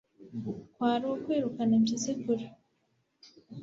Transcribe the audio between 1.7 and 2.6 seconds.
impyisi kure